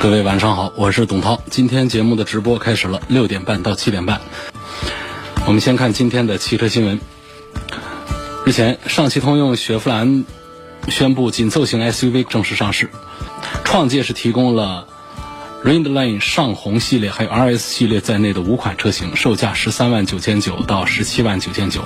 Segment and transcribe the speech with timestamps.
[0.00, 1.42] 各位晚上好，我是董涛。
[1.50, 4.20] 今天节目的直播开始了，六点半到七点半。
[5.44, 7.00] 我们先看今天的汽车新闻。
[8.46, 10.24] 日前，上汽通用雪佛兰
[10.88, 12.90] 宣布紧凑型 SUV 正式上市。
[13.64, 14.86] 创界是提供了
[15.64, 21.82] RainLine 上红系列还有 RS 系列在内的五款车型，售价十三万九千九到十七万九千九。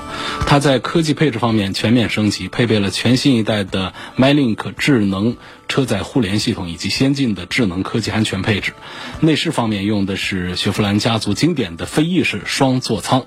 [0.47, 5.39] 它在科技配置方面全面升级，配备了全新一代的 MyLink 智能。
[5.73, 8.75] 车载互联系统以及先进的智能科技安全配置，
[9.21, 13.25] 内饰方面用的是雪佛兰家族经典的飞翼式双座舱，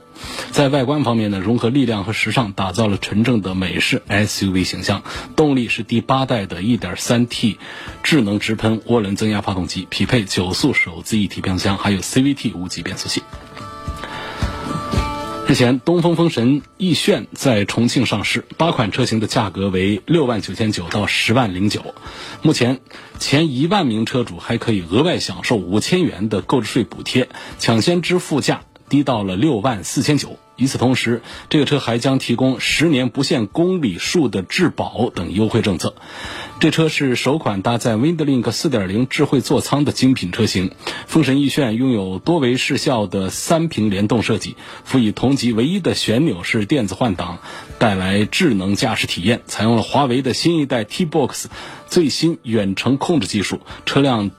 [0.52, 5.02] 在外观方面呢，融合力量和时尚，打造了纯正的美式 SUV 形象。
[5.36, 7.56] 动力是第八代的 1.3T
[8.04, 13.24] 智能直喷涡轮增压发动机，匹配九速手自一体变速箱，还有 CVT 无级变速器。
[15.48, 21.94] 日前，东风风神奕炫在重庆上市，八款车型的价格为六万九千九到十万零九。
[22.42, 22.80] 目前，
[23.20, 27.30] 前一万名车主还可以额外享受五千元的购置税补贴，
[27.60, 30.40] 抢先支付价低到了六万四千九。
[30.58, 35.95] 与此同时，这个车还将提供十年不限公里数的质保等优惠政策。
[36.59, 40.72] 这车是首款搭载 WindLink 4.0智慧座舱的精品车型。
[41.08, 47.40] 风神奕炫拥有多维视效的三屏联动设计，辅以同级唯一的旋钮式电子换挡，
[47.78, 49.42] 带来智能驾驶体验。
[49.47, 51.47] 采用了华为的新一代 T-Box
[51.88, 54.31] 最新远程控制技术，车辆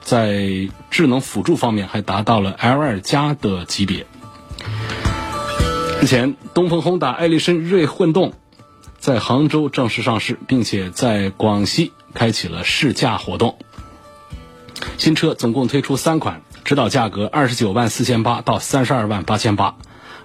[0.00, 4.06] 在智能辅助方面还达到了 L2 加的级别。
[6.00, 8.34] 日前，东风宏达艾力绅锐混动
[8.98, 13.58] 在杭州正式上市，并且在广西开启了试驾活动。
[14.98, 19.74] 新车总共推出三款，指导价格二十九万四千八到三十二万八千八。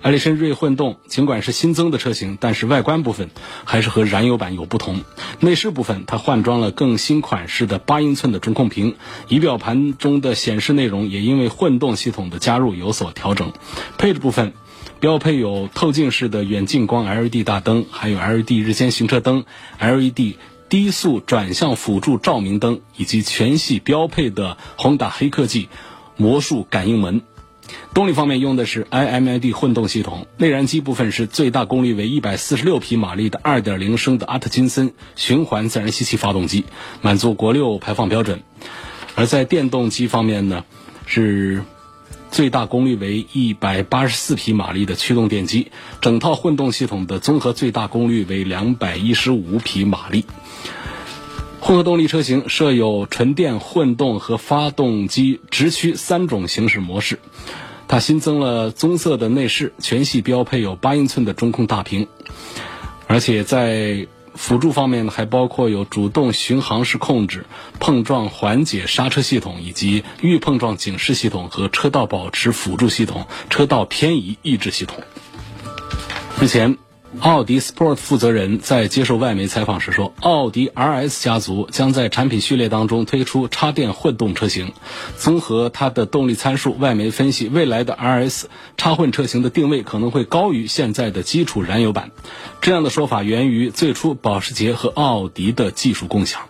[0.02, 3.30] 艾力绅锐混动尽管是新增的车型，但是外观部分
[3.66, 5.02] 还是和燃油版有不同。
[5.40, 8.96] 内饰部分，它换装了更新款式的八英寸的中控屏，
[9.30, 13.54] 仪表盘中的显示内容也因为混动系统的加入有所调整。
[13.98, 14.54] 配置部分。
[15.02, 19.46] 标配有透镜式的远近光 LED 大灯，还有 LED 日间行车灯、
[19.80, 20.36] LED
[20.70, 25.70] 低速转向辅助照明灯，以及全系标配的宏达黑科技
[26.18, 27.24] 魔术感应门。
[27.96, 36.66] 动力方面用的是 iMID 混动系统，内燃机部分是最大功率为146匹马力的2.0升的阿特金森循环自然吸气发动机，
[37.02, 38.44] 满足国六排放标准。
[39.16, 40.64] 而在电动机方面呢，
[41.08, 41.64] 是。
[42.32, 50.26] 最大功率为一百八十四匹马力的驱动电机，整套混动系统的综合最大功率为两百一十五匹马力。
[51.60, 57.20] 混合动力车型设有纯电混动和发动机直驱三种行驶模式。
[57.88, 62.08] 它新增了棕色的内饰，全系标配有八英寸的中控大屏，
[63.08, 64.08] 而且在。
[64.36, 67.46] 辅助方面呢，还包括有主动巡航式控制、
[67.80, 75.04] 碰撞缓解刹车系统，以及预碰撞警示系统和车道保持辅助系统、车道偏移抑制系统。
[76.40, 76.78] 目前。
[77.20, 84.72] 奥迪 Sport 负责人在接受外媒采访时说，奥迪 RS 家族将在产品序列当中推出插电混动车型。
[85.18, 88.46] 综合它的动力参数，外媒分析未来的 RS
[88.78, 92.12] 插混车型的定位可能会高于现在的基础燃油版。
[92.62, 96.42] 这样的说法源于最初保时捷和奥迪的技术共享。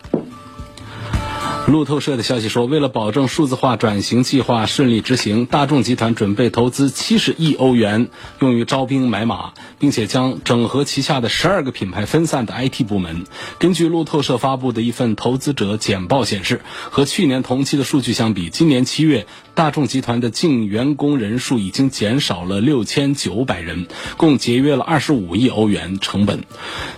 [1.67, 13.23] 路透社的消息说，为了保证数字化转型计划顺利执行，大众集团准备投资七十亿欧元用于招兵买马，并且将整合旗下的十二个品牌分散的 IT 部门。
[13.57, 19.25] 根据路透社发布的一份投资者简报显示，和去年同期的数据相比，今年七月。
[19.53, 23.87] 大众集团的净员工人数已经减少了六千九百人，
[24.17, 26.43] 共节约了二十五亿欧元成本。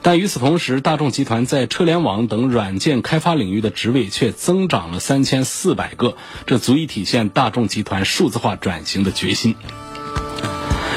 [0.01, 6.15] 但与此同时，大众集团在车联网等软件开发领域的职位却增长了三千四百个，
[6.45, 9.55] 这足以体现大众集团数字化转型的决心。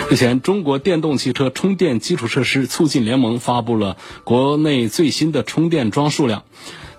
[0.09, 6.45] 日前，中国电动汽车充电基础设施促进联盟发布了国内最新的充电桩数量。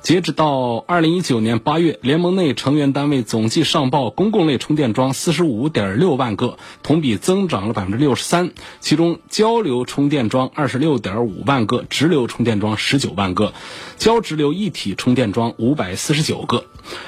[0.08, 8.52] 截止到二零一九年八月，联盟内成员单位总计上报公共类充电桩四十五点六万个，同比增长了百分之六十三。
[8.80, 13.52] 其中，交流充电桩二十六点五万个，直流充电桩十九万个，
[13.98, 16.64] 交直流一体充电桩五百四十九个。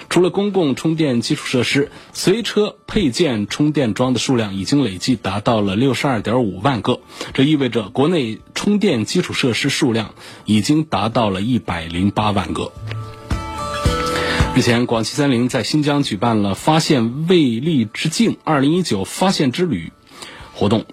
[0.09, 6.99] 除了公共充电基础设施，随车配件充电桩的数量已经累计达到了六十二点五万个，
[7.33, 10.13] 这意味着国内充电基础设施数量
[10.45, 12.71] 已经达到了一百零八万个。
[14.55, 19.93] 日前，广汽三菱在新疆举办了“发现未力之境二零一九发现之旅”
[20.53, 20.85] 活动，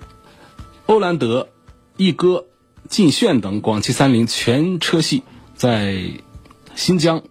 [0.84, 1.48] 欧蓝德、
[1.96, 2.44] 一哥、
[2.88, 5.24] 劲炫等广汽三菱全车系
[5.56, 6.12] 在
[6.76, 7.24] 新疆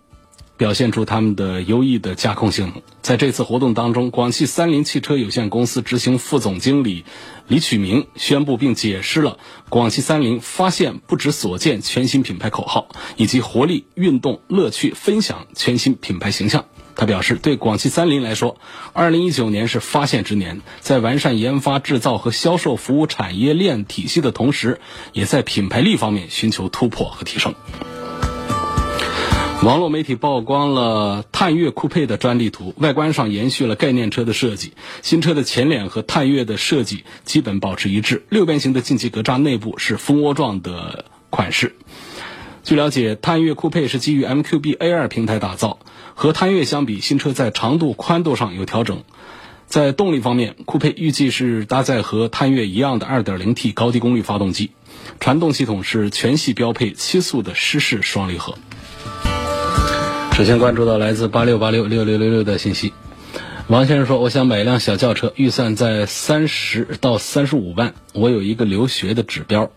[0.57, 2.81] 表现出他们的优异的驾控性能。
[3.01, 7.05] 在这次活动当中，广汽三菱汽车有限公司执行副总经理
[7.47, 9.37] 李曲明宣布并解释了
[9.69, 12.87] 广汽三菱“发现不止所见”全新品牌口号，
[13.17, 16.65] 以及活力、运动、乐趣、分享全新品牌形象。
[16.97, 18.57] 他表示，对广汽三菱来说，
[18.93, 24.79] 二零一九年是发现之年，在完善研发、制造和销售服务产业链体系的同时，
[25.11, 27.53] 也在品牌力方面寻求突破和提升。
[29.65, 41.75] 网络媒体曝光了探岳酷配的专利图，外观上延续了概念车的设计，新车的前脸和探岳的设计基本保持一致，六边形的进气格栅内部是蜂窝状的款式。
[42.63, 45.79] 据了解，探岳酷配是基于 MQB A2 平台打造，
[46.13, 49.03] 和探岳相比，新车在长度、宽度上有调整。
[49.65, 54.69] 在动力方面，酷配预计是搭载和探岳一样的 2.0T 高低功率发动机，
[55.19, 58.59] 传动系统是全系标配七速的湿式双离合。
[60.35, 62.91] 首先关注到来自八六八六六六六六的信息，
[63.67, 69.71] 王先生说：“我想买一辆小轿车，预算在三十到三十五万，我有一个留学的指标，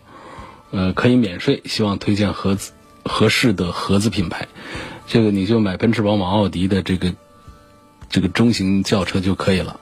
[0.71, 2.73] 呃，可以免税，希望推荐合资
[3.05, 4.49] 合适的合资品牌。
[5.07, 7.13] 这个你就买奔驰、宝马、奥迪的这个
[8.09, 9.79] 这个中型轿车就可以了，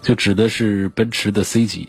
[0.00, 1.88] 就指的是奔驰的 C 级。”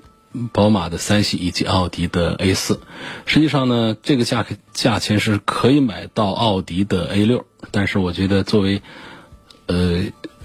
[0.52, 2.82] 宝马的三系以及奥迪的 A 四，
[3.26, 8.82] 实际上呢，这个价格价钱是可以买到奥迪的 A 六，但是我觉得作为
[9.68, 10.04] 呃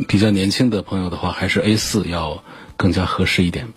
[0.08, 2.43] 比较年轻的朋友的话，还是 A 四要
[2.76, 3.69] 更加合适一点。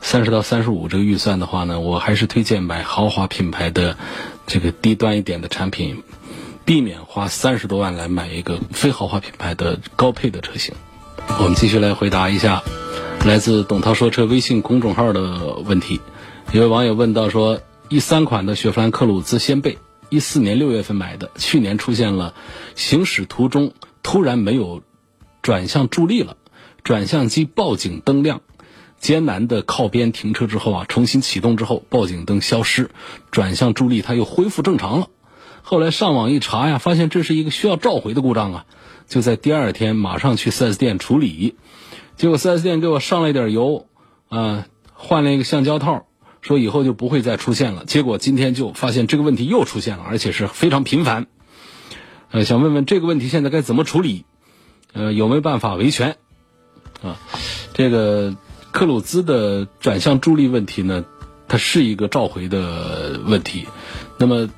[0.00, 3.96] 三十到三十五这个预算的话呢，我还是推荐买豪华品牌的
[4.46, 6.02] 这个低端一点的产品，
[6.64, 10.74] 避免花三十多万来买一个非豪华品牌的高配的车型。
[11.38, 12.62] 我们继续来回答一下。
[13.26, 16.00] 来自董涛说车微信公众号的问题，
[16.52, 17.60] 有位网友问到说：
[17.90, 19.76] 一三款的雪佛兰科鲁兹掀背，
[20.10, 22.34] 一四年六月份买的，去年出现了
[22.74, 23.72] 行驶途中
[24.02, 24.82] 突然没有
[25.40, 26.36] 转向助力了，
[26.82, 28.42] 转向机报警灯亮，
[28.98, 32.90] 艰难的靠边停车之后啊，重新启动之后报警灯消失，
[33.30, 35.06] 转向助力它又恢复正常了。
[35.62, 38.66] 后来上网一查呀，发现这是一个需要召回的故障啊，
[39.06, 41.54] 就在第二天马上去 4S 店处理。
[42.16, 43.86] 结果 4S 店给我上了一点油，
[44.28, 46.06] 啊，换了一个橡胶套，
[46.42, 47.84] 说以后就不会再出现了。
[47.84, 51.26] 结果今天就发现这个问题又出现了，而且是非常频繁。
[52.30, 54.24] 呃，想问问这个问题现在该怎么处理？
[54.92, 56.16] 呃，有没有办法维权？
[57.02, 57.18] 啊，
[57.74, 58.36] 这个
[58.72, 61.04] 克鲁兹的转向助力问题呢，
[61.48, 63.66] 它是一个召回的问题。
[64.18, 64.48] 那么。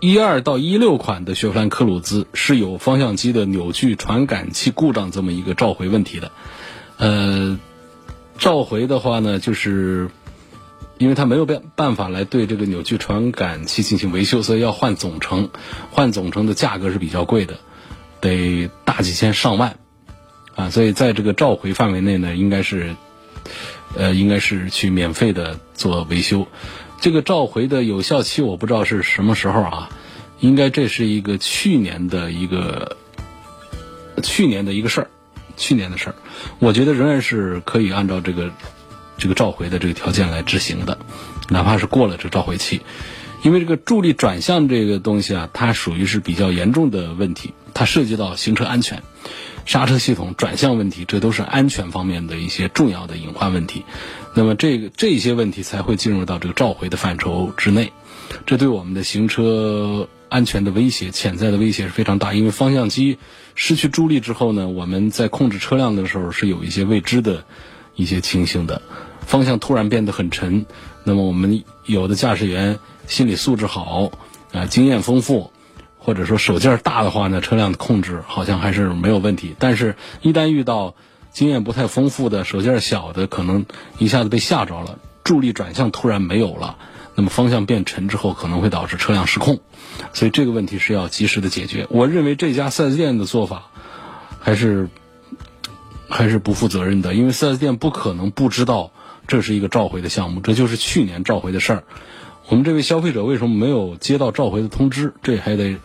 [0.00, 6.30] 一二到一六款的雪佛兰科鲁兹是有方向机的扭矩传感器故障这么一个召回问题的，
[6.98, 7.58] 呃，
[8.38, 10.08] 召回的话呢，就是
[10.96, 15.50] 因为它没有办办法来对这个扭矩传感器进行维修，所以要换总成，
[15.90, 17.58] 换总成的价格是比较贵的，
[18.20, 19.76] 得大几千上万，
[20.54, 22.94] 啊，所以在这个召回范围内呢，应该是，
[23.96, 26.46] 呃，应该是去免费的做维修。
[27.00, 29.90] 这个召回的有效期我不知道是什么时候啊，
[30.40, 32.96] 应该这是一个去年的一个
[34.22, 35.10] 去年的一个事儿，
[35.58, 36.14] 去年的事儿，
[36.58, 38.50] 我觉得仍然是可以按照这个
[39.18, 40.96] 这个召回的这个条件来执行的，
[41.50, 42.80] 哪怕是过了这召回期，
[43.42, 49.02] 因为这个助力转向这个东西啊，它属于是比较严重的问题，它涉及到行车安全。
[49.66, 53.84] 刹车系统、转向问题，这都是安全方面的一些重要的隐患问题。
[54.32, 57.92] 那么，这个这些问题才会进入到这个召回的范畴之内。
[58.46, 62.34] 这对我们的行车安全的威胁、潜在的威胁是非常大。
[62.34, 63.18] 因为方向机
[63.54, 67.44] 失去助力之后呢，我们在控制车辆的时候是有一些未知的
[67.94, 68.82] 一些情形的。
[69.20, 70.66] 方向突然变得很沉，
[71.04, 74.10] 那么我们有的驾驶员心理素质好
[74.52, 75.52] 啊，经验丰富。
[76.00, 79.54] 或者说手劲儿大的话呢，车辆的控制好像还是没有问题。
[79.58, 80.94] 但是，一旦遇到
[81.32, 83.66] 经验不太丰富的、手劲儿小的，可能
[83.98, 86.78] 一下子被吓着了，助力转向突然没有了，
[87.18, 89.58] 那么方向变沉之后，可能会导致车辆失控。
[90.14, 91.84] 所以这个问题是要及时的解决。
[91.90, 93.64] 我认为这家 4S 店的做法
[94.38, 94.88] 还是
[96.08, 98.92] 还是不负责任的，因为 4S 店不可能不知道
[99.26, 101.84] 这是一个召回的项目，这就是去年召回的事儿。
[102.46, 105.12] 我们这位消费者为什么没有接到召回的通知？
[105.20, 105.78] 这还得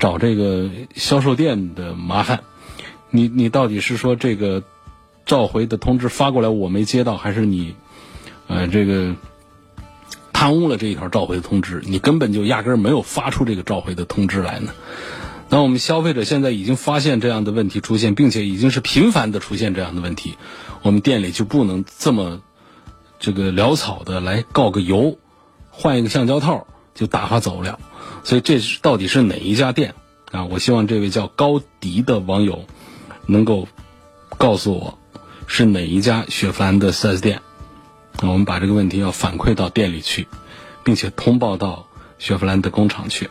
[0.00, 2.40] 找这个销售店的麻烦。
[3.10, 4.64] 你你到底是说这个
[5.26, 7.76] 召回的通知发过来我没接到，还是你
[8.48, 9.14] 呃这个
[10.32, 11.82] 贪污了这一条召回的通知？
[11.84, 14.72] 你根本就压根儿没有发出这个召回的通知来呢？
[15.48, 20.36] 那我们消费者现在已经发现这样的问题出现，并且已经是频繁的出现这样的问题，
[20.80, 22.40] 我们店里就不能这么
[23.20, 25.18] 这个潦草的来告个油，
[25.70, 27.78] 换一个橡胶套就打发走了。
[28.24, 29.94] 所以这是到底是哪一家店
[30.30, 30.44] 啊？
[30.46, 32.64] 我希望这位叫高迪的网友
[33.26, 33.68] 能够
[34.38, 34.98] 告诉我
[35.46, 37.42] 是哪一家雪佛兰的 4S 店。
[38.20, 40.28] 我们把这个问题要反馈到店里去，
[40.84, 41.86] 并且通报到
[42.18, 43.30] 雪佛兰的工厂去。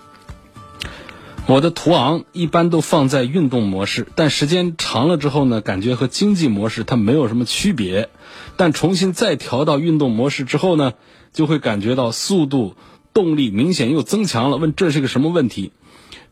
[1.48, 8.10] 我的途昂一般都放在运动模式，但时间长了之后呢，感觉和经济模式它没有什么区别。
[8.58, 10.94] 但重新再调到运动模式之后呢，
[11.34, 12.76] 就会感觉到速度、
[13.14, 14.58] 动力明显又增强了。
[14.58, 15.72] 问这是个什么问题？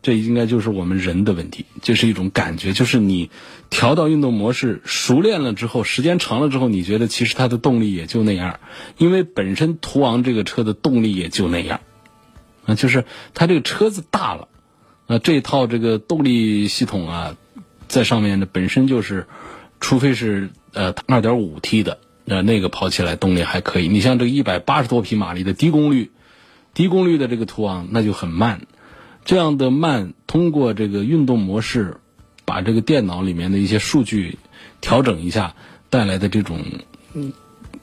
[0.02, 3.30] 这应该就是我们人的问题，这是一种感觉，就是你
[3.68, 8.60] 调到运动模式熟练了之后，时间长了之后，你觉得其实它的动力也就那样，
[8.96, 11.80] 因为本身途昂这个车的动力也就那样，
[12.64, 13.04] 啊，就是
[13.34, 14.48] 它这个车子大了。
[15.06, 17.36] 那这套这个动力系统啊，
[17.88, 19.26] 在上面呢本身就是，
[19.80, 23.88] 除非是呃二点五 T 的，呃那个跑起来动力还可以。
[23.88, 26.12] 你像这个一百八十多匹马力的低功率，
[26.74, 28.62] 低功率的这个途昂那就很慢。
[29.24, 31.98] 这样的慢，通过这个运动模式，
[32.44, 34.38] 把这个电脑里面的一些数据
[34.80, 35.54] 调整一下
[35.88, 36.64] 带来的这种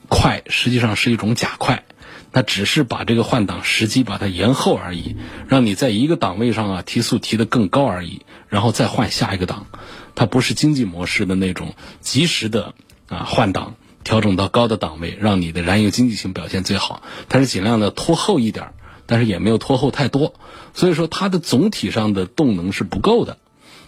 [0.08, 1.84] 快，实际上是一种假快。
[2.30, 5.16] 它只是把这个换挡时机把它延后而已，
[5.48, 9.66] 让你在一个档位上啊提速提得更高而已，然后再换下一个档。
[10.14, 12.74] 它不是经济模式的那种及时的
[13.08, 17.02] 啊换挡调整到高的档位，让你的燃油经济性表现最好。
[17.30, 18.74] 它是尽量的拖后一点儿，
[19.08, 20.34] 但是也没有拖后太多。
[20.72, 23.38] 所以说它的总体上的动能是不够的。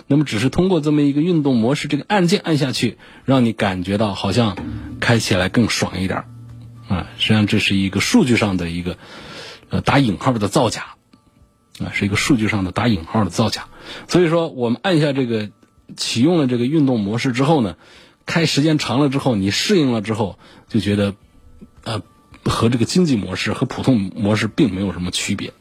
[0.08, 4.56] 那么只是通过这么一个运动模式，这个按键按下去，让你感觉到好像
[4.98, 6.24] 开起来更爽一点。
[6.88, 8.96] 啊，实际上这是一个数据上的一个，
[9.68, 10.96] 呃，打引号的造假，
[11.78, 13.68] 啊，是一个数据上的打引号的造假。
[14.08, 15.50] 所以说，我们按下这个
[15.96, 17.76] 启用了这个运动模式之后呢，
[18.26, 21.14] 开时间长了之后，你适应了之后，就觉得，
[21.84, 22.02] 呃，
[22.50, 25.54] 和这个经济模式和普通模式并没有什么区别。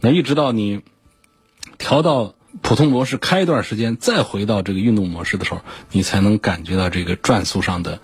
[0.00, 0.82] 那一直到你
[1.78, 8.00] 调到普通模式开一段时间，再回到这个运动模式的时候，你才能感觉到这个转速上的。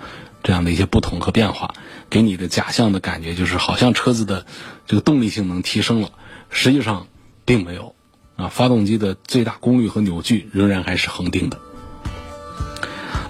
[0.47, 1.73] 这样的一些不同和变化，
[2.11, 4.45] 给你的假象的感觉就是好像车子的
[4.87, 6.11] 这个动力性能提升了，
[6.51, 7.07] 实际上
[7.47, 7.95] 并没有
[8.37, 8.49] 啊。
[8.49, 11.59] 发动机的最大功率和扭矩仍然还是恒定的。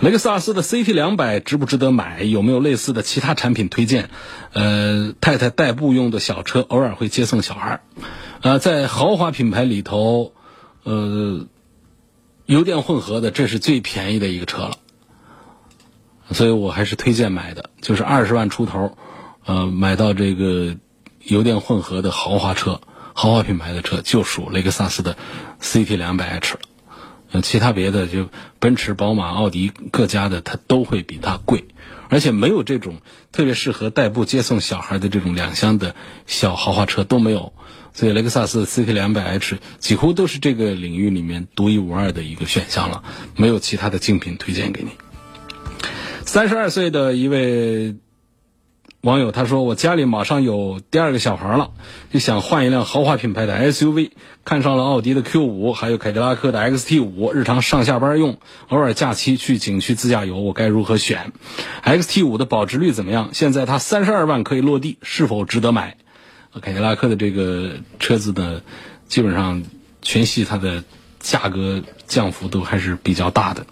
[0.05, 2.25] 雷克萨斯的 CT 两百值不值得买？
[2.25, 4.11] 有没有类似的其他产品推荐？
[4.53, 7.81] 呃，太太代步用的小车，偶尔会接送小孩儿。
[8.43, 10.35] 呃，在豪华品牌里头，
[10.83, 11.47] 呃，
[12.45, 14.77] 油电混合的这是最便宜的一个车了。
[16.33, 18.99] 所以我还是推荐买的，就是二十万出头，
[19.47, 20.77] 呃，买到这个
[21.23, 22.83] 油电混合的豪华车，
[23.15, 25.17] 豪华品牌的车就属雷克萨斯的
[25.63, 26.61] CT 两百 H 了。
[27.43, 31.65] 其他别的就奔驰、宝马、奥迪各家的，它都会比它贵，
[32.09, 33.01] 而且没有这种
[33.33, 35.95] 特别适合代步接送小孩的这种两厢的
[36.27, 37.53] 小豪华车都没有。
[37.93, 43.05] 所以雷克萨斯 CT 两百 H 几乎都是这个领域里面独一无二的一个选项了，
[43.37, 44.91] 没有其他的竞品推荐给你。
[46.27, 47.95] 三十二岁的一位
[49.05, 51.73] 网友他说：“我家里马上有第二个小孩了，
[52.11, 54.13] 就想换一辆豪华品牌的 SUV，
[54.47, 61.35] 看上了奥迪的 Q 五，还有凯迪拉克的 XT 五，日常上下班用，偶尔假期去景区自驾游，我该如何选
[61.85, 63.29] ？XT 五的保值率怎么样？
[63.35, 65.99] 现在它三十二万可以落地，是否值得买？
[66.63, 68.63] 凯迪拉克的这个车子呢，
[69.07, 69.65] 基本上
[70.01, 70.83] 全系它的
[71.21, 73.67] 价格降幅都还是比较大的。”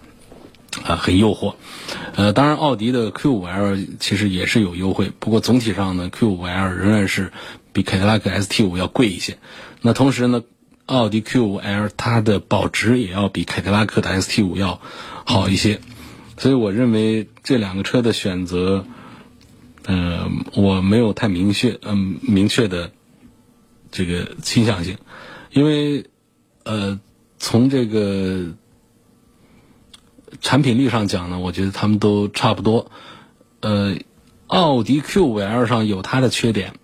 [0.85, 1.55] 啊，很诱惑，
[2.15, 7.33] 呃，当然，奥迪的 Q5L 其实也是有优惠，不过总体上呢，Q5L 仍然是
[7.73, 9.39] 比凯迪拉克 ST5 要贵一些。
[9.81, 10.43] 那同时呢，
[10.85, 14.79] 奥迪 Q5L 它的保值也要比凯迪拉克的 ST5 要
[15.25, 15.81] 好一些，
[16.37, 18.85] 所以我认为这两个车的选择，
[19.87, 22.93] 呃，我没有太明确，嗯，明确的
[23.91, 24.99] 这个倾向性，
[25.51, 26.05] 因为，
[26.65, 27.01] 呃，
[27.39, 28.53] 从这个。
[30.41, 32.91] 产品力上讲呢，我觉得他们都差不多。
[33.61, 33.97] 呃，
[34.47, 36.75] 奥迪 Q5L 上有它的缺点，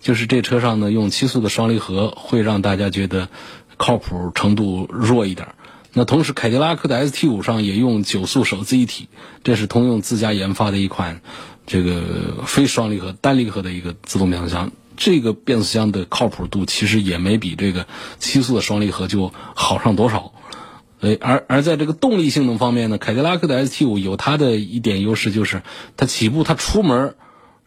[0.00, 3.28] 就是这车上呢用七速的双离合会让大家觉得
[3.76, 5.48] 靠谱程度弱一点。
[5.92, 9.08] 那同时，凯迪拉克的 ST5 上也用九速手自一体，
[9.44, 11.22] 这是通用自家研发的一款
[11.66, 14.72] 这个非双离合单离合的一个自动变速箱。
[14.98, 17.86] 这个变速箱的靠谱度其实也没比这个
[18.18, 20.32] 七速的双离合就好上多少。
[21.14, 25.62] 而而在这个动力性能方面呢，凯迪拉克的 ST 五有它的一点优势，就是
[25.96, 27.14] 它起步它出门，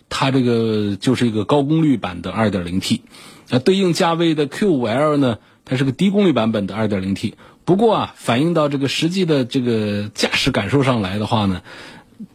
[0.10, 3.02] 它这个就是一个高功率版的 2.0T，
[3.50, 7.34] 那对应价位的 Q5L 呢，它是个低功率版本的 2.0T。
[7.64, 11.62] 不过啊，反映到这个实际的这个驾驶感受上来的话呢，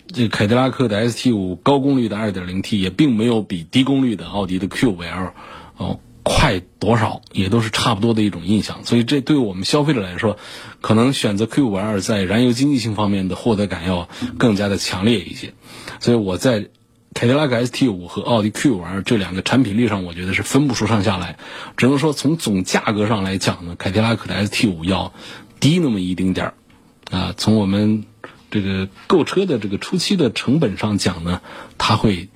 [0.07, 5.33] 这凯迪拉克的 ST 五高功率的 2.0T 也并没有比低功率的奥迪的 Q5L
[5.77, 5.99] 哦。
[6.25, 10.39] 快多少也都是差不多的一种印象，所以这对我们消费者来说，
[10.81, 15.53] 可能选择 Q5L 在燃油经济性方面的获得感要更加的强烈一些。
[16.01, 16.71] 所以我在
[17.13, 21.39] 凯迪拉克 ST5 和奥迪 Q5L 这两个产品力上，我觉得是分不出上下来。
[21.77, 25.13] 只能说从总价格上来讲呢，凯迪拉克的 ST5 要
[25.61, 26.55] 低那么一丁点儿
[27.11, 27.35] 啊。
[27.37, 28.07] 从我们
[28.51, 31.43] 这个购车的这个初期的成本上讲呢，
[31.77, 32.31] 它会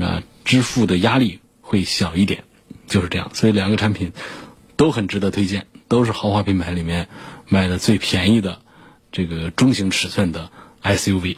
[0.00, 2.44] 啊支付的压力会小一点。
[2.88, 4.12] 就是这样，所以两个产品
[4.76, 7.08] 都很值得推荐，都是豪华品牌里面
[7.48, 8.58] 卖的最便宜的
[9.12, 10.50] 这个中型尺寸的
[10.82, 11.36] SUV。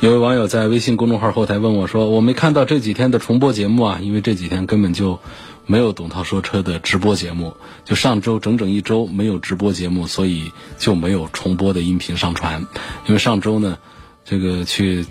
[0.00, 5.18] 有位网友在微信公众号后台问我说：“我没看到这几天的重播节目啊，因为这几天根本就
[5.66, 7.54] 没有董涛说车的直播节目，
[7.84, 12.66] 就上周整整一周没有直播节目，所以就没有重播的音频上传。
[13.06, 13.78] 因为上周呢，
[14.24, 15.04] 这个去。”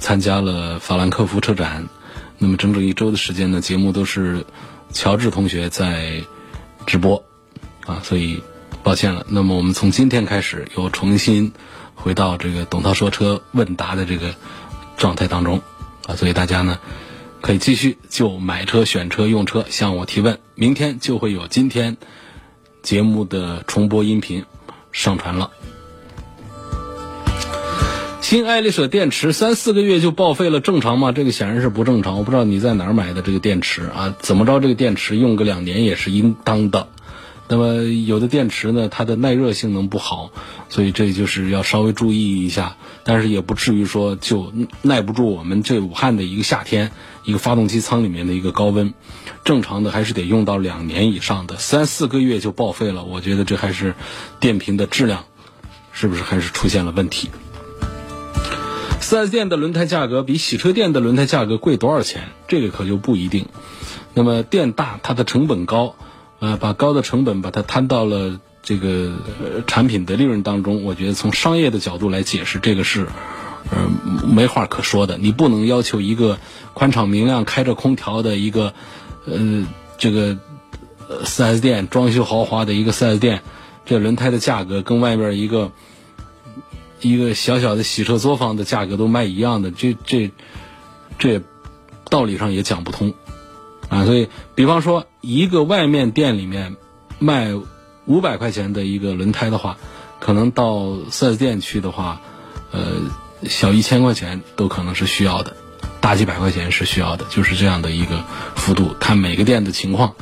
[0.00, 1.88] 参加了法兰克福车展，
[2.38, 4.44] 那么整整一周的时间呢，节目都是
[4.92, 6.24] 乔治同学在
[6.86, 7.22] 直播
[7.86, 8.42] 啊，所以
[8.82, 9.26] 抱歉了。
[9.28, 11.52] 那么我们从今天开始又重新
[11.94, 14.34] 回到这个董涛说车问答的这个
[14.96, 15.60] 状态当中
[16.06, 16.80] 啊，所以大家呢
[17.42, 20.40] 可以继续就买车、选车、用车向我提问。
[20.54, 21.98] 明天就会有今天
[22.82, 24.44] 节目的重播音频
[24.92, 25.50] 上传了。
[28.30, 31.10] 新爱丽舍电池三四个月就报废了，正常吗？
[31.10, 32.16] 这个显然是不正常。
[32.16, 34.14] 我不知道你在哪儿买的这个电池啊？
[34.20, 36.86] 怎么着，这个电池用个两年也是应当的。
[37.48, 40.30] 那么有的电池呢，它的耐热性能不好，
[40.68, 42.76] 所以这就是要稍微注意一下。
[43.02, 46.92] 但是也不至于说就耐不住我们这武汉的一个夏天，
[47.24, 48.94] 一个发动机舱里面的一个高温。
[49.44, 53.96] 正常的还是得用到两年以上的，三四个月就报废了，我觉得这还是
[54.38, 55.24] 电瓶的质量
[55.90, 57.28] 是不是还是出现了问题
[59.10, 62.28] ？4S 店的轮胎价格比洗车店的轮胎价格贵多少钱？
[62.46, 63.46] 这个可就不一定。
[64.14, 65.96] 那么店大，它的成本高，
[66.38, 69.16] 呃，把高的成本把它摊到了这个
[69.66, 70.84] 产品的利润当中。
[70.84, 73.08] 我觉得从商业的角度来解释，这个是
[73.72, 73.90] 呃
[74.32, 75.18] 没话可说的。
[75.18, 76.38] 你不能要求一个
[76.72, 78.74] 宽敞明亮、开着空调的一个
[79.26, 79.66] 呃
[79.98, 80.38] 这个
[81.24, 83.42] 4S 店装修豪华的一个 4S 店，
[83.86, 85.72] 这轮胎的价格跟外面一个。
[87.00, 90.30] 一个小小的洗车作坊的价格都卖一样的，这这
[91.18, 91.40] 这
[92.10, 93.14] 道理上也讲不通
[93.88, 94.04] 啊！
[94.04, 96.76] 所以，比方说一个外面店里面
[97.18, 97.54] 卖
[98.04, 99.78] 五百块钱的一个轮胎的话，
[100.18, 102.20] 可能到四 S 店去的话，
[102.70, 102.96] 呃，
[103.44, 105.56] 小一千块钱都可能是需要的，
[106.00, 108.24] 大几百块钱是需要的，就是这样的一个
[108.56, 110.14] 幅度，看每个店的情况。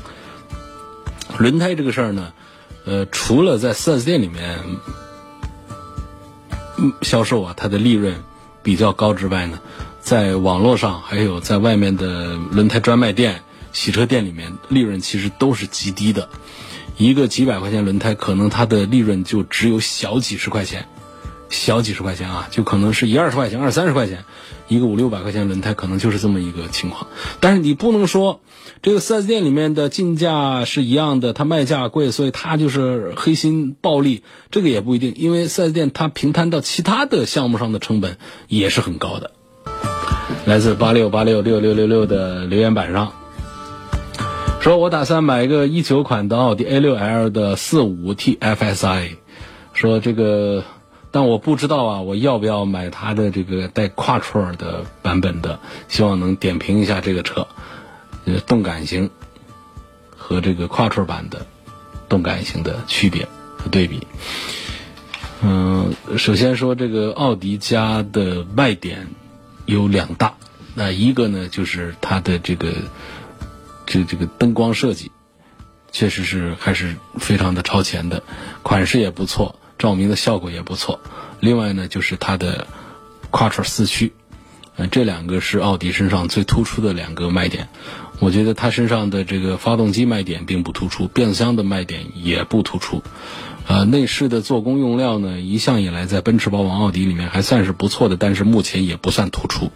[1.39, 2.33] 轮胎这个事儿呢，
[2.85, 4.61] 呃，除了在四 S 店里面。
[7.03, 8.23] 销售啊，它的利润
[8.63, 9.59] 比较高之外呢，
[10.01, 16.29] 在网络上还有在外面的轮胎专卖店、洗车店里面，利润其实都是极低的。
[16.97, 20.89] 一个几百块钱轮胎，可能它的利润就只有小几十块钱。
[21.49, 24.25] 小几十块钱啊，就可能是一二十块钱、二三十块钱，
[24.69, 27.07] 一个五六百块钱轮胎，可能就是这么一个情况。
[27.41, 28.41] 但是你不能说，
[28.83, 35.15] 这个四 S 店里面的进价是一样的，它卖价贵，所以它就是黑心暴利，这个也不一定。
[35.17, 39.31] 因为四 S 店它平摊到其他的项目上的成本也是很高的。
[40.45, 43.13] 来自八六八六六六六六的留言板上，
[44.61, 49.17] 说我打算买一个一九款的奥迪 A 六 L 的四五 T FSI，
[49.73, 50.63] 说这个。
[51.11, 55.59] 但我不知道啊，我要不要买它的这个带跨串的版本的？
[55.89, 57.49] 希望能点评一下这个车，
[58.27, 59.11] 呃，动感型
[60.17, 61.47] 和这个跨串版的
[62.09, 64.07] 动感型的区别和对比。
[65.41, 69.09] 嗯，首先说这个奥迪家的卖点
[69.67, 70.35] 有两大，
[70.75, 72.73] 那一个呢就是它的这个
[73.87, 75.11] 这这个灯光设计，
[75.91, 78.23] 确实是还是非常的超前的，
[78.63, 79.58] 款式也不错。
[79.79, 81.01] 照明的效果也不错，
[81.41, 82.67] 另外呢，就是它的
[83.31, 84.13] Quattro 四驱，
[84.77, 87.69] 呃，这两个是奥迪身上最突出的两个卖点。
[88.21, 93.05] 我觉得它身上的这个发动机卖点并不突出，变速箱的卖点也不突出，
[93.69, 99.71] 呃，内饰的做工用料呢，一向以来在奔驰、宝马、奥迪里面还算是不错的，但是目前也不算突出，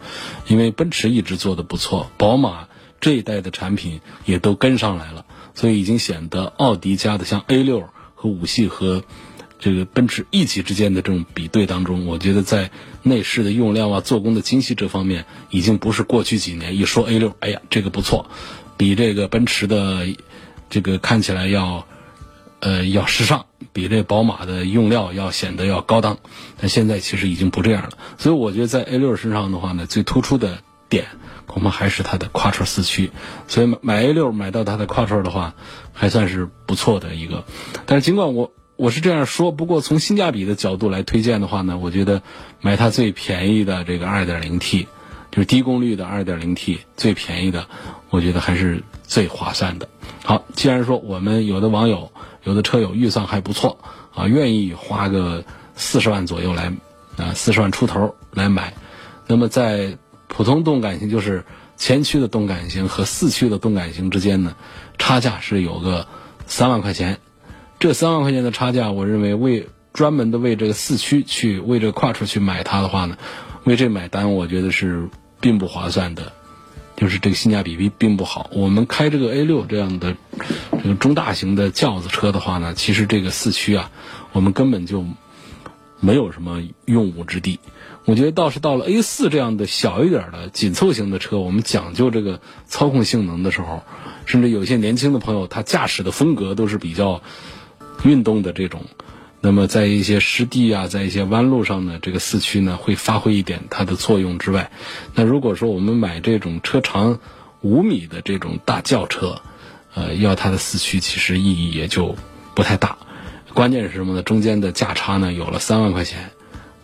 [0.48, 2.66] 因为奔驰一直做的不错，宝马
[3.00, 9.04] 这一代的产品也都跟上来了，所以已经显得奥迪家的像 A 六和五系和
[9.62, 12.70] 这个奔驰 E 级之间的这种比对当中，我觉得在
[13.02, 18.26] 内饰的用料啊、做工的精细这方面，已经不是过去几年一说 A 六，哎呀，这个不错，
[18.76, 20.06] 比这个奔驰的
[20.68, 21.86] 这个看起来要。
[22.64, 26.18] 呃，要时尚，比这宝马的用料要显得要高档，
[26.58, 27.90] 但现在其实已经不这样了。
[28.18, 31.06] 所以我觉得在 A 六身上的话呢，最突出的点
[31.48, 33.10] 恐怕还是它的 Quattro 四驱。
[33.48, 35.56] 所以买 A 六买到它的 Quattro 的话，
[35.92, 37.44] 还算是不错的一个。
[37.84, 42.20] 但是尽管我我是这样说，不过从性价比的角度来推荐的话呢，我觉得
[42.60, 44.86] 买它最便宜的这个 2.0T，
[45.30, 47.68] 就是低功率的 2.0T 最便宜的，
[48.10, 49.88] 我觉得还是最划算的。
[50.24, 52.10] 好，既然说我们有的网友。
[52.42, 53.78] 有的车友预算还不错
[54.12, 55.44] 啊，愿意花个
[55.76, 56.72] 四十万左右来
[57.16, 58.74] 啊，四十万出头来买。
[59.28, 61.44] 那么在普通动感型，就是
[61.76, 64.56] 前驱的动感型和四驱的动感型之间呢，
[64.98, 66.08] 差价是有个
[66.48, 67.20] 三万块钱。
[67.82, 73.16] 这三万块钱的差价，我认为为专门的为这个四驱去为这个跨出去买它的话呢，
[73.64, 75.08] 为这买单，我觉得是
[75.40, 76.32] 并不划算的。
[76.94, 78.48] 就是这个性价比并并不好。
[78.52, 80.14] 我们开这个 A 六这样的
[80.80, 83.90] 这个中大型的轿子车的话呢，其实这个四驱啊，
[84.30, 85.04] 我们根本就
[85.98, 87.58] 没有什么用武之地。
[88.04, 93.82] 我觉得倒是到了 A 四这样的小一点的紧凑型的车，我们讲究这个操控性能的时候，
[94.24, 97.22] 甚至有些年轻的朋友，他驾驶的风格都是比较
[98.04, 98.84] 运动的这种。
[99.44, 104.70] 那么在一些湿地啊，在一些弯路上呢，这个四驱呢会发挥一点它的作用之外，
[105.14, 107.18] 那如果说我们买这种车长
[107.60, 109.42] 五米的这种大轿车，
[109.94, 112.14] 呃，要它的四驱其实意义也就
[112.54, 112.96] 不太大。
[113.52, 114.22] 关键是什么呢？
[114.22, 116.30] 中间的价差呢有了三万块钱，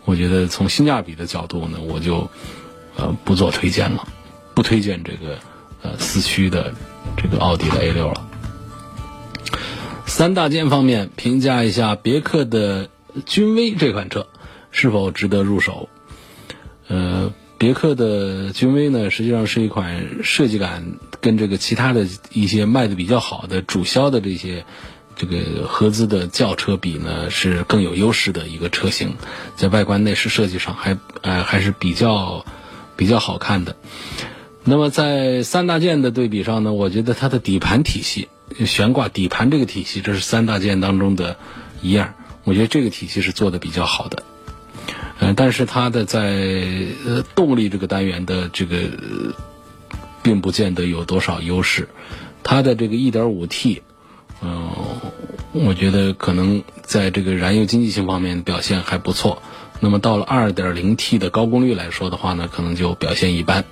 [0.03, 2.29] 我觉得从性价比的角度呢，我就
[2.97, 4.05] 呃不做推荐了，
[4.53, 5.39] 不推荐这个
[5.81, 6.73] 呃四驱的
[7.15, 8.27] 这个奥迪的 A 六了。
[10.19, 12.89] 三大件方面，评价一下别克的
[13.25, 14.27] 君威这款车
[14.69, 15.87] 是否值得入手。
[16.89, 24.65] 呃，别克的君威呢，实际上是一款设计感跟这个其他的一些卖的比较好的主销的这些
[25.15, 29.13] 这个合资的轿车比呢，是更有优势的一个车型，
[29.55, 32.45] 在外观内饰设计上还呃还是比较
[32.97, 33.77] 比较好看的。
[34.65, 38.27] 那么在三大件的对比上呢，我觉得它的底盘体系。
[38.65, 41.37] 悬挂底盘这个体系，这是三大件当中的
[41.81, 44.23] 一样，我觉得这个体系是做的比较好的。
[45.19, 46.21] 嗯，但是它的在
[47.05, 48.77] 呃动力这个单元的这个，
[50.23, 51.89] 并不见得有多少优势。
[52.41, 53.81] 它的这个 1.5T，
[54.41, 54.71] 嗯，
[55.51, 59.43] 我觉得可能在这个燃油经济性方面表现还不错。
[59.81, 63.65] 那么到了 2.0T 的高功率来说的话呢，可能就表现一般。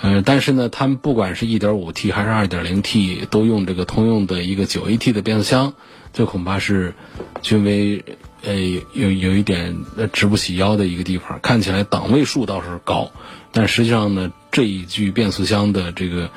[0.00, 5.74] 呃，但是呢，他们不管是一点五 T 还是二点零 T，都用这个通用的一个九 AT 的变速箱，
[6.12, 6.94] 这恐怕是
[7.42, 8.04] 君威
[8.44, 8.54] 呃
[8.92, 9.76] 有有一点
[10.12, 11.40] 直不起腰的一个地方。
[11.42, 13.10] 看起来档位数倒是高，
[13.50, 16.30] 但实际上呢，这一具变速箱的这个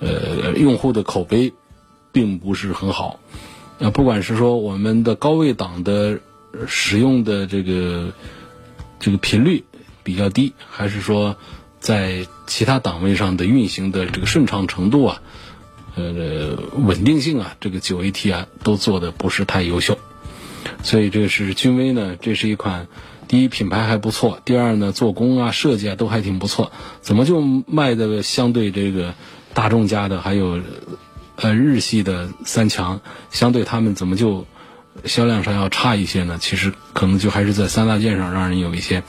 [0.00, 1.54] 呃用户的口碑
[2.12, 3.20] 并不是很好。
[3.78, 6.20] 那不管是说我们的高位档的
[6.66, 8.12] 使用的这个
[9.00, 9.64] 这个频率
[10.02, 11.38] 比较低，还是说。
[11.88, 15.22] 在其他档位上的运行的这个顺畅程度啊，
[15.96, 19.96] 呃，稳定性啊，这个九 AT 啊，都做的不是太优秀，
[20.82, 22.88] 所以这是君威呢，这是一款
[23.26, 29.14] 第一品牌还不错，第二呢做工啊设计啊都还挺不错，怎么就卖的相对这个
[29.54, 30.60] 大众家的还有
[31.36, 34.44] 呃日系的三强，相对他们怎么就？
[35.04, 39.02] 销量上要差一些呢，其实可能就还是在三大件上让人有一些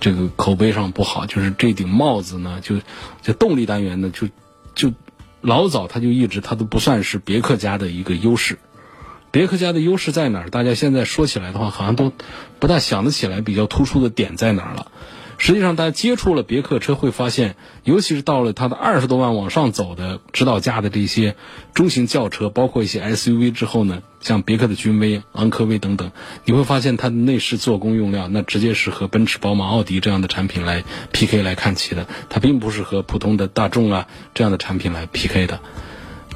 [0.00, 1.26] 这个口碑上不好。
[1.26, 2.76] 就是这顶帽子呢，就
[3.22, 4.28] 就动力单元呢，就
[4.74, 4.92] 就
[5.40, 8.58] 老早它就一直它都不算是别克家的一个优势。
[9.30, 10.50] 别克家的优势在哪儿？
[10.50, 12.12] 大家现在说起来的话，好像都
[12.58, 14.90] 不大想得起来比较突出的点在哪儿了。
[15.40, 21.36] 实际上，大家接触了别克车，会发现，尤其是到了它的二十多万往上走的指导价的这些
[21.74, 26.10] 中型轿车，包括一些 SUV 之后呢，像别克的君威、昂科威等等，
[26.44, 35.60] 你会发现它的内饰做工用料，那直接是和奔驰、宝马、奥迪这样的产品来 PK 来看齐的，它并不是和普通的大众啊这样的产品来 PK 的。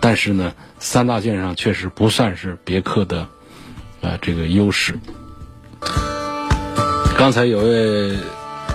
[0.00, 3.26] 但是呢，三大件上确实不算是别克的，
[4.00, 4.94] 呃，这个优势。
[7.18, 8.16] 刚才有位。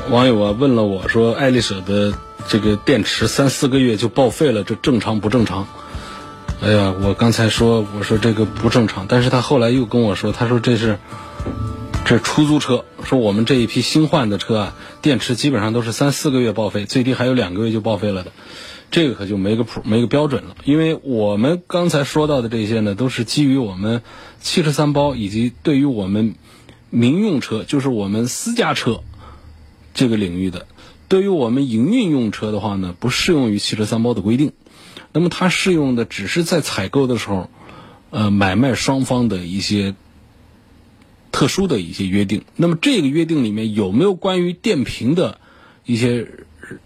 [0.10, 2.14] 网友啊问了我说：“爱丽舍的
[2.48, 5.68] 这个电池三四个月就报废了，这正常不正常？”
[6.64, 10.98] 哎呀，我刚才说我说这个不正常，但是他后来又跟我说，他说这是
[12.06, 18.32] 这出租车，说我们这一批新换的车啊，电池基本上都是三四个月报废，最低还有两个月就报废了的，
[18.90, 20.56] 这个可就没个谱没个标准了。
[20.64, 24.02] 因为我们刚才说到的这些呢，都是基于我们
[24.40, 26.36] 汽车三包以及对于我们
[26.90, 29.02] 民用车，就是我们私家车
[29.98, 30.68] 这个领域的。
[31.10, 34.54] 对于我们营运用车的话呢，不适用于汽车三包的规定。
[35.12, 37.50] 那么它适用的只是在采购的时候，
[38.12, 39.96] 呃，买卖双方的一些
[41.32, 42.44] 特殊的一些约定。
[42.56, 45.40] 那么这个约定里面有没有关于电瓶的
[45.86, 46.28] 一些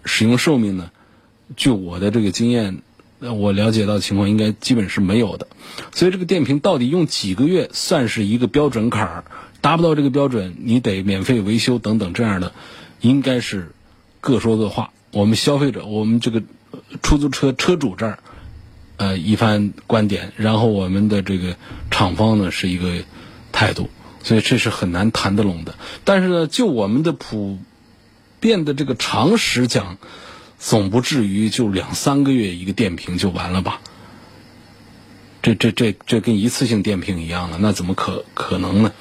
[0.06, 0.92] 使用寿命呢？
[1.58, 2.82] 据我的这个经验，
[3.20, 5.48] 我了解到情况应该基本是没有的。
[5.92, 9.24] 所以这个电瓶到底用几个月算是一个标准坎儿？
[9.62, 12.54] 达不到这个标准，你得免费维修等等这样的，
[13.02, 13.72] 应该是。
[14.24, 16.44] 各说各话，我们消费者，我们这个
[17.02, 18.20] 出租车车主这儿，
[18.98, 21.58] 呃，一番观点，然后我们的这个
[21.90, 23.04] 厂方呢是一个
[23.52, 23.90] 态度，
[24.22, 25.74] 所以这是很难谈得拢的。
[26.04, 27.58] 但是呢，就我们的普
[28.40, 29.98] 遍的这个常识讲，
[30.60, 33.82] 总不至于就两三个月一个电瓶就完了吧？
[35.42, 38.92] 这这这这跟一次性电瓶一样了，那怎么可可能呢？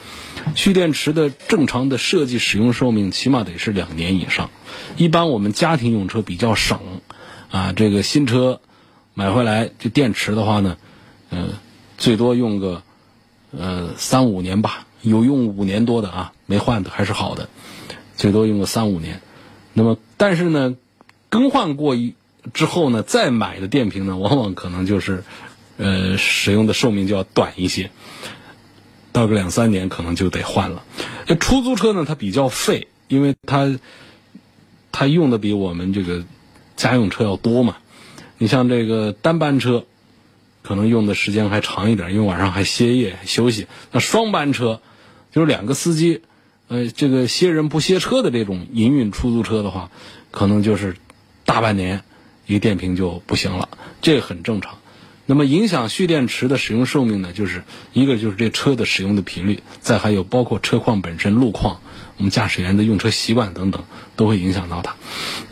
[0.54, 4.50] 蓄电池的正常的设计使用寿命起码得是两年以上。
[4.96, 6.80] 一般我们家庭用车比较省，
[7.50, 8.60] 啊，这个新车
[9.14, 10.76] 买回来这电池的话呢，
[11.30, 11.54] 嗯，
[11.98, 12.82] 最多用个
[13.50, 17.48] 呃三五年吧，有用五年多的啊，没换的还是好的，
[18.16, 19.20] 最多用个三五年。
[19.72, 20.76] 那么但是呢，
[21.28, 22.14] 更换过一
[22.52, 25.22] 之后呢，再买的电瓶呢，往往可能就是
[25.76, 27.90] 呃使用的寿命就要短一些。
[29.12, 30.82] 到个两三年可能就得换了。
[31.26, 33.78] 这出租车呢，它比较费，因为它
[34.92, 36.24] 它用的比我们这个
[36.76, 37.76] 家用车要多嘛。
[38.38, 39.84] 你像这个单班车，
[40.62, 43.66] 可能用的时间还长一点，因为晚上还歇业休息。
[43.92, 44.80] 那双班车，
[45.30, 46.22] 就是两个司机，
[46.68, 49.90] 呃，这个歇人不歇车的这种营运出租车的话，
[50.30, 50.96] 可能就是
[51.44, 52.02] 大半年
[52.46, 53.68] 一个电瓶就不行了，
[54.00, 54.78] 这很正常。
[55.30, 57.62] 那么影响蓄电池的使用寿命呢，就是
[57.92, 61.80] 一个就是这车的使用的频率，再还有包括车况本身、路况、
[62.16, 63.84] 我们驾驶员的用车习惯等等，
[64.16, 64.96] 都会影响到它。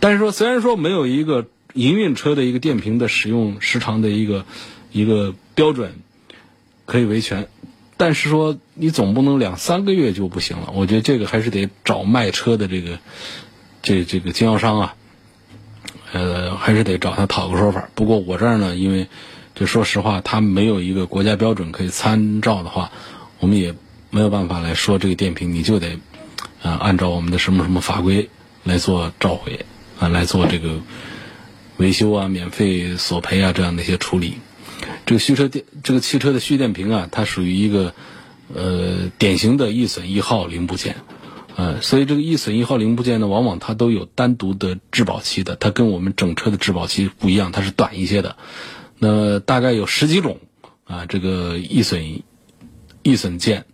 [0.00, 4.46] 但是说，虽然说没有一个营运车的一个电瓶的使用时长的一个
[4.90, 5.92] 一个标准
[6.84, 7.46] 可以维权，
[7.96, 10.72] 但是说你总不能两三个月就不行了。
[10.74, 12.98] 我觉得这个还是得找卖车的这个
[13.80, 14.96] 这这个经销商啊，
[16.10, 17.88] 呃，还是得找他讨个说法。
[17.94, 19.06] 不过我这儿呢，因为
[19.58, 22.92] 就说实话，它没有一个国家标准可以参照的话，
[23.40, 23.74] 我们也
[24.10, 25.98] 没有办法来说这个电瓶你就得，
[26.62, 28.30] 啊，按照我们的什么什么法规
[28.62, 29.66] 来做召回
[29.98, 30.80] 啊，来做这个
[31.78, 34.34] 维修啊、免费索赔啊这样的一些处理。
[35.04, 37.94] 这个蓄车电，这个汽车的蓄电瓶啊，它属于一个
[38.54, 40.94] 呃典型的易损易耗零部件，
[41.56, 48.36] 呃，所以这个易损易耗零部件呢，往往它都有单独的质保期的，它跟我们整车的质保期不一样，它是短一些的。
[48.98, 50.38] 那大概有十几种
[50.84, 52.22] 啊，这个易损
[53.02, 53.64] 易损件，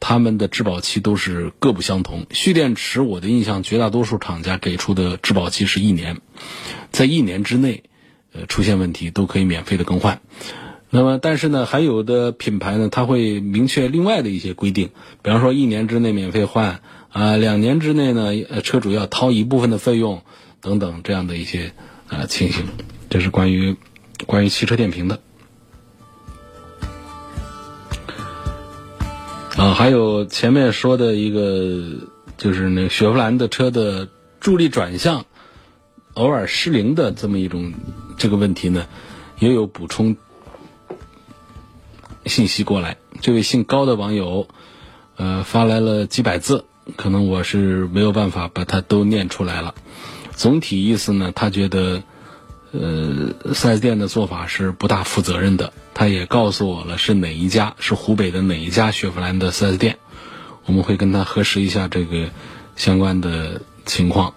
[0.00, 2.26] 它们的质保期都是各不相同。
[2.30, 6.20] 蓄电池，我的印象，绝大多数厂家给出的质保期是一年，
[6.90, 7.84] 在一年之内，
[8.32, 10.20] 呃，出现问题都可以免费的更换。
[10.90, 14.90] 那么，但是呢，还有的品牌呢，它会明确另外的一些规定，
[15.22, 20.22] 比方说一年之内免费换啊，两年之内呢，呃，车主要掏一部分的费用
[20.60, 21.72] 等等这样的一些
[22.08, 22.66] 呃情形。
[23.08, 23.76] 这是关于。
[24.26, 25.20] 关于汽车电瓶的
[29.56, 34.08] 啊，还有前面说的一个，就是那雪佛兰的车的
[34.40, 35.26] 助力转向
[36.14, 37.72] 偶尔失灵的这么一种
[38.16, 38.86] 这个问题呢，
[39.38, 40.16] 也有补充
[42.26, 42.96] 信息过来。
[43.20, 44.48] 这位姓高的网友
[45.16, 46.64] 呃发来了几百字，
[46.96, 49.74] 可能我是没有办法把它都念出来了。
[50.32, 52.02] 总体意思呢，他觉得。
[52.76, 55.72] 呃，四 S 店的做法是不大负责任的。
[55.94, 59.98] 他也告诉我了是哪一家，是湖北的哪一家雪佛兰的四 S 店。
[60.66, 62.30] 我们会跟他核实一下这个
[62.74, 64.34] 相关的情况。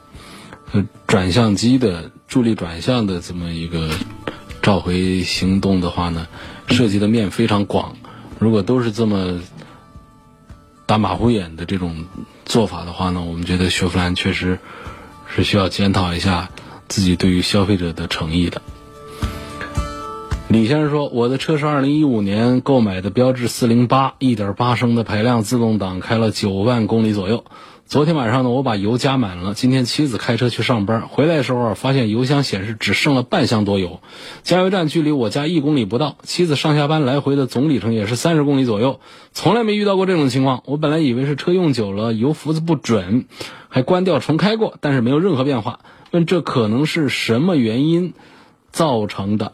[0.71, 3.89] 呃，转向机的助力转向的这么一个
[4.61, 6.27] 召回行动的话呢，
[6.67, 7.95] 涉及的面非常广。
[8.37, 9.41] 如果都是这么
[10.85, 12.05] 打马虎眼的这种
[12.45, 14.59] 做法的话呢，我们觉得雪佛兰确实
[15.25, 16.51] 是需要检讨一下。
[16.87, 18.61] 自己对于消费者的诚意的，
[20.47, 27.43] 李先生说：“我的车是二零一五年购买的标致四零八，一点八升的排量自动挡，开了九万公里左右，
[27.85, 29.53] 昨天晚上呢，我把油加满了。
[29.53, 33.99] 今天妻子开车去上班，回来的时候啊发现油箱显示只剩了半箱多油。
[34.43, 39.01] 加油站距离我家一公里不到，妻子上下班来回的总里程也是三十公里左右，
[39.33, 40.63] 从来没遇到过这种情况。
[40.65, 43.25] 我本来以为是车用久了油符子不准，
[43.67, 45.79] 还关掉重开过，但是没有任何变化。
[46.11, 48.13] 问这可能是什么原因
[48.71, 49.53] 造成的？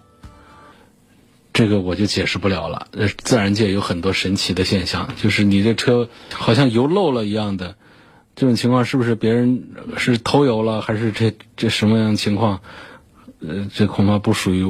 [1.54, 2.88] 这个我就解释不了了。
[3.18, 7.76] 自然界有很多神奇的现象，就是你这车好像油漏了一样的。
[8.36, 12.62] 这种情况是不是别人是偷油了，还是这这什么样情况？
[13.40, 14.64] 呃，这恐怕不属于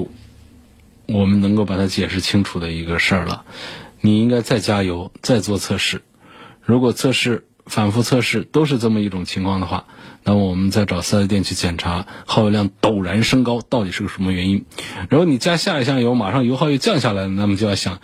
[1.06, 3.46] 我们能够把它解释清楚的一个事儿了。
[4.02, 6.02] 你应该再加油，再做测试。
[6.62, 9.86] 如果测试反复测试都是这么一种情况的话，
[10.23, 14.65] 那么我们再找四 S 店去检查耗油量陡然升高到底是个什么原因。
[15.10, 17.99] 然后你加下一箱油，马上油耗又降下来了，那么就要想，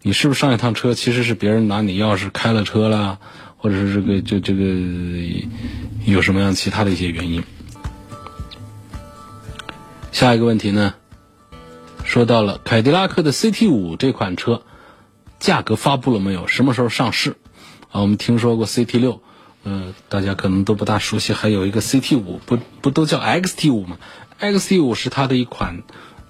[0.00, 3.18] 你是不是上一趟车其实是别人拿你钥匙开了车了？
[3.56, 4.64] 或者是这个这这个
[6.04, 7.44] 有什么样其他的一些原因？
[10.10, 10.94] 下一个问题呢，
[12.02, 14.62] 说到了凯迪拉克的 CT 五这款车，
[15.38, 16.48] 价格发布了没有？
[16.48, 17.36] 什么时候上市？
[17.92, 19.20] 啊，我们听说过 CT 六，
[19.64, 23.98] 嗯，大家可能都不大熟悉，还有一个 CT 五，不不都叫 XT 五吗
[24.40, 25.82] ？XT 五是它的一款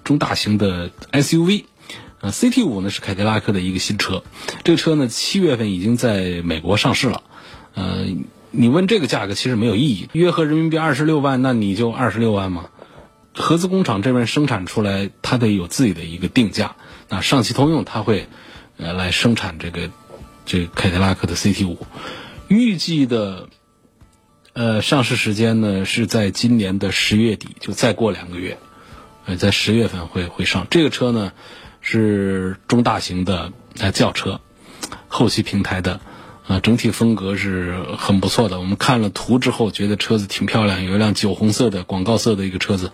[0.03, 1.63] 中大型的 SUV。
[2.19, 4.23] 呃，CT 五呢是凯迪拉克的一个新车，
[4.63, 7.23] 这个车呢七月份已经在美国上市了。
[7.73, 8.05] 呃，
[8.51, 12.65] 你问这个价格其实没有意义，约合人民币二十六万，那你就二十六万嘛。
[13.35, 16.75] 合资工厂这边生产出来，它得有自己的一个定价。
[17.09, 18.27] 那上汽通用它会
[18.77, 19.89] 呃来生产这个
[20.45, 21.77] 这凯迪拉克的 CT 五，
[22.47, 23.49] 预计的
[24.53, 28.57] 呃上市时间呢是在今年的十月底，就再过两个月，
[29.25, 31.31] 呃在十月份会会上这个车呢。
[31.85, 34.39] 是中大型的呃轿车，
[35.09, 35.99] 后期平台的，
[36.47, 38.57] 啊，整体风格是很不错的。
[38.57, 42.93] 我们看了图之后，觉得车子挺漂亮，有一辆酒红色的广告色的一个车子。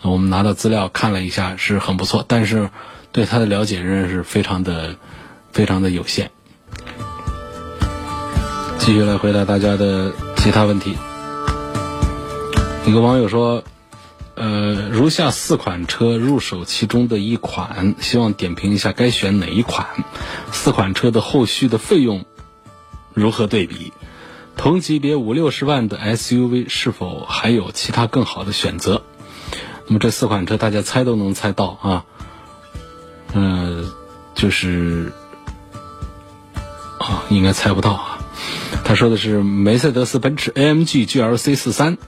[0.00, 2.70] 我们拿到资料看了一下，是很不错，但是
[3.12, 4.96] 对它的了解仍然是非常的、
[5.52, 6.30] 非常的有限。
[8.80, 10.96] 继续来回答大家的其他问题。
[12.86, 13.62] 一个网友说。
[14.36, 19.86] 呃，如下四款车入手其中的一款，希望点评一下该选哪一款？
[20.50, 22.24] 四款车的后续的费用
[23.12, 23.92] 如何对比？
[24.56, 29.02] 同级别五六十万的 SUV 是否还有其他更好的选择？
[29.86, 32.04] 那么这四款车大家猜都能猜到啊，
[33.34, 33.90] 嗯，
[34.34, 35.12] 就是
[36.98, 38.09] 啊，应该猜不到。
[38.84, 41.98] 他说的是梅赛德斯奔驰 AMG GLC 四三。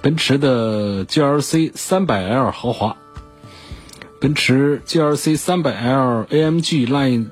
[0.00, 2.96] 奔驰的 GLC 三百 L 豪华，
[4.20, 7.26] 奔驰 GLC 三百 L AMG Line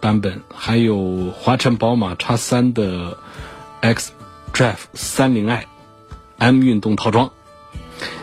[0.00, 3.18] 版本，还有华晨宝马 X3 的
[3.80, 5.64] xDrive 三零 i
[6.38, 7.30] M 运动套装。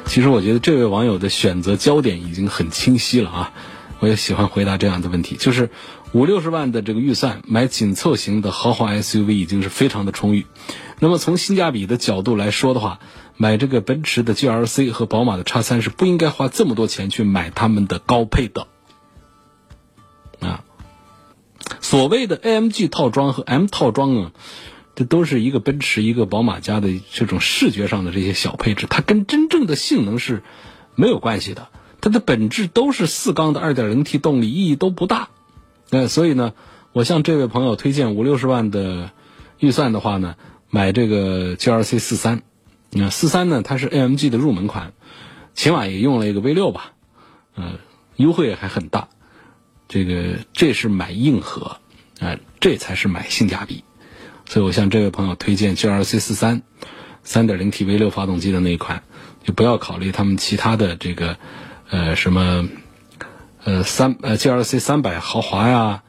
[0.05, 3.53] 其实我觉得这位网友的选择焦点已经很清晰了啊！
[3.99, 5.69] 我也喜欢回答这样的问题，就是
[6.11, 10.47] 五六十万的这个预算买紧凑型的豪华 SUV 已经是非常的充裕。
[10.99, 12.99] 那么从性价比的角度来说的话，
[13.37, 18.67] 买这个奔驰的 GLC 和宝马的 X3 是不应该花这么多钱去买他们的高配的
[20.39, 20.63] 啊。
[21.79, 24.31] 所谓的 AMG 套装和 M 套装啊，
[24.95, 30.41] 这都是一个奔驰一个宝马家的这种视觉上的这些小配置，它跟真正的性能是
[30.95, 31.69] 没有关系的。
[32.01, 35.29] 它的本质都是四缸的 2.0T 动力，意义都不大。
[35.89, 36.53] 那，所以呢，
[36.93, 39.11] 我向这位朋友推荐五六十万的
[39.59, 40.35] 预算的话呢。
[40.71, 42.43] 买这个 GLC 四三，
[42.91, 43.63] 那四三呢？
[43.63, 44.93] 它是 AMG 的入门款，
[45.55, 46.91] 起码也用了一个 V 六吧，
[47.55, 47.79] 呃，
[48.17, 49.07] 优惠还很大。
[49.87, 51.77] 这个这是买硬核，
[52.19, 53.83] 啊，这才是买性价比。
[54.45, 56.61] 所以我向这位朋友推荐 GLC 四三，
[57.23, 59.01] 三点零 T V 六发动机的那一款，
[59.43, 61.37] 就不要考虑他们其他的这个，
[61.89, 62.69] 呃，什么，
[63.69, 66.01] 呃，三呃 GLC 三百豪华呀，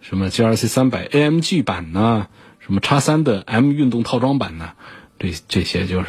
[0.00, 2.26] 什么 GLC 三百 AMG 版呢？
[2.58, 4.72] 什么叉三的 M 运动套装版呢？
[5.16, 6.06] 这这些就是，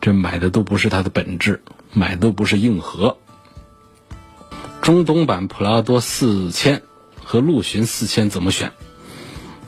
[0.00, 1.60] 这买的都不是它的本质，
[1.92, 3.18] 买的都不是硬核。
[4.80, 6.82] 中东版普拉多四千
[7.24, 8.70] 和陆巡四千怎么选？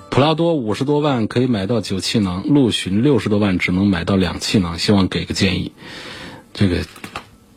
[0.09, 5.73] 普拉多五十多万可以买到九气囊，陆巡六十多万只能买到两气囊，希望给个建议。
[6.53, 6.85] 这个，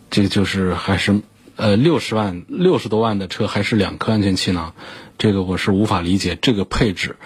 [0.10, 1.22] 这个就是还是
[1.58, 4.74] 呃六十万六十多万的车还是两颗安全气囊，
[5.18, 7.18] 这个我是无法理解这个配置。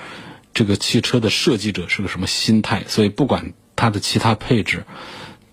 [0.53, 2.83] 这个汽车的设计者是个什么心态？
[2.87, 4.85] 所以不管它的其他配置、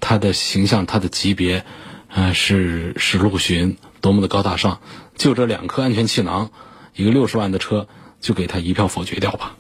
[0.01, 1.65] 它的形象、它的级别，
[2.09, 4.81] 呃，是是陆巡多么的高大上，
[5.17, 6.51] 就这两颗安全气囊，
[6.97, 7.87] 一个六十万的车，
[8.21, 9.57] 就给它一票否决掉吧。